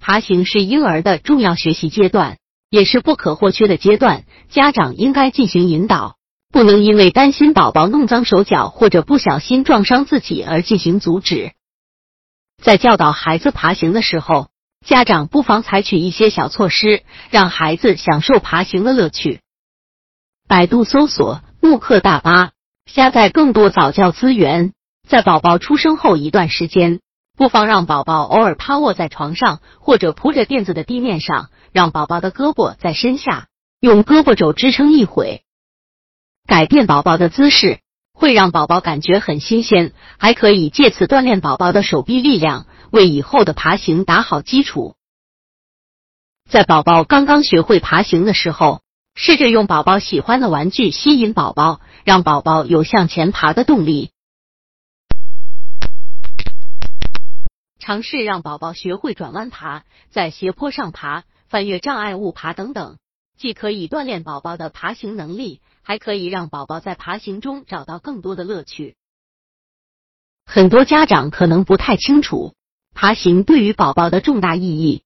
[0.00, 2.38] 爬行是婴儿的重要学习阶段，
[2.70, 6.16] 也是不可或缺的阶段，家长应该进行引导，
[6.50, 11.52] 不能因为担心宝宝弄脏手脚或者不小心撞伤自己而进行阻止。
[12.62, 14.48] 在教导孩子爬行的时候，
[14.84, 19.40] 家长不妨采取一些小措施，让孩子享受爬行的乐趣。
[20.48, 22.52] 百度搜索“慕课大巴”，
[22.90, 24.72] 下载更多早教资源。
[25.06, 27.00] 在宝宝出生后一段时间，
[27.40, 33.46] 不妨让宝宝偶尔趴卧在床上，或者铺着垫子的地面上，让宝宝的胳膊在身下，
[33.80, 35.42] 用胳膊肘支撑一会，
[36.46, 37.80] 改变宝宝的姿势，
[38.12, 44.94] 会让宝宝感觉很新鲜，还可以借此锻炼宝宝的手臂力量，为以后的爬行打好基础。
[46.46, 48.82] 在宝宝刚刚学会爬行的时候，
[49.14, 54.10] 试着用宝宝喜欢的玩具吸引宝宝，让宝宝有向前爬的动力。
[57.80, 62.98] 尝试让宝宝学会转弯爬，在斜坡上爬、翻越障碍物爬等等，
[63.38, 68.96] 既可以锻炼宝宝的爬行能力，还可以让宝宝在爬行中找到更多的乐趣。
[70.44, 72.54] 很多家长可能不太清楚
[72.94, 75.02] 爬行对于宝宝的重大意义。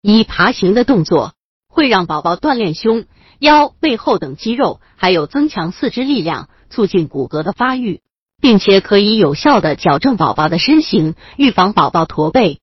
[0.00, 1.34] 一、爬行的动作
[1.68, 3.04] 会让宝宝锻炼胸、
[3.38, 8.00] 腰、背后等肌肉，还有增强四肢力量，促进骨骼的发育。
[8.40, 12.60] 并且可以有效的矫正宝宝的身形，预防宝宝驼背。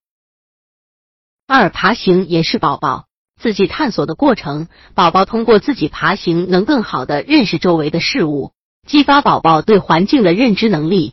[1.46, 3.06] 二、爬行也是宝宝
[3.40, 8.52] 自己探索的过程，宝宝通过自己爬行，能更好的认识周围的事物，
[8.86, 11.12] 激发宝宝对环境的认知能力。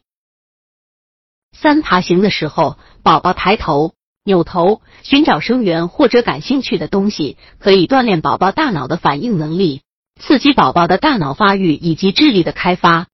[1.52, 9.81] 三、爬行的时候，宝宝抬头、扭头寻找声源或者感兴趣的东西，可以锻炼宝宝大脑的反应能力，
[10.19, 13.08] 刺激宝宝的大脑发育以及智力的开发。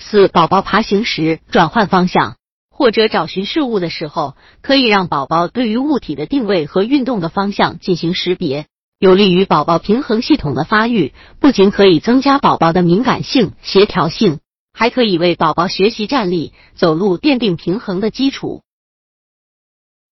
[0.00, 2.36] 四、宝宝爬行时转换方向
[2.70, 8.66] 或者找寻事物的时候，可以让宝宝对于物体的定位和运动的方向进行识别，
[9.00, 11.12] 有利于宝宝平衡系统的发育。
[11.40, 14.38] 不仅可以增加宝宝的敏感性、协调性，
[14.72, 18.62] 还可以为宝宝学习站立、走路奠定平衡的基础。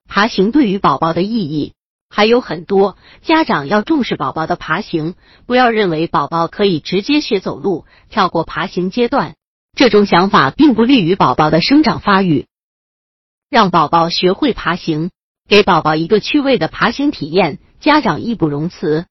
[0.09, 1.75] 爬行对于宝宝的意义
[2.11, 5.15] 还有很多，家长要重视宝宝的爬行，
[5.47, 9.37] 不要认为宝宝可以直接学走路，跳过爬行阶段。
[9.77, 12.47] 这种想法并不利于宝宝的生长发育。
[13.51, 15.11] 让宝宝学会爬行，
[15.49, 19.07] 给宝宝一个趣味的爬行体验，家长义不容辞。